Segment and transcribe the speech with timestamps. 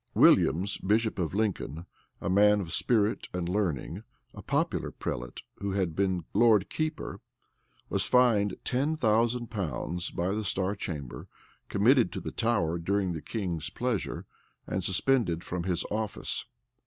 [0.15, 1.85] []Williams, bishop of Lincoln,
[2.19, 4.01] a man of spirit and learning,
[4.33, 7.19] a popular prelate, and who had been lord keeper,
[7.87, 11.27] was fined ten thousand pounds by the star chamber,
[11.69, 14.25] committed to the Tower during the king's pleasure,
[14.65, 16.47] and suspended from his office.